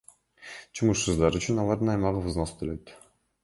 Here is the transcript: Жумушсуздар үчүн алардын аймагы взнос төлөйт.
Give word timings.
Жумушсуздар 0.79 1.39
үчүн 1.41 1.63
алардын 1.67 1.95
аймагы 1.95 2.27
взнос 2.27 2.59
төлөйт. 2.63 2.99